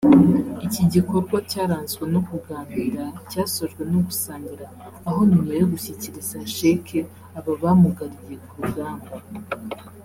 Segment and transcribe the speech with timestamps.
[0.65, 4.67] Iki gikorwa cyaranzwe no kuganira cyasojwe no gusangira
[5.07, 6.99] aho nyuma yo gushyikiriza sheke
[7.37, 9.11] aba bamugariye ku rugamba